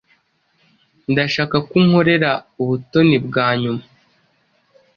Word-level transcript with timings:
Ndashaka 1.11 1.55
ko 1.67 1.73
unkorera 1.81 2.31
ubutoni 2.61 3.17
bwa 3.27 3.47
nyuma. 3.61 3.83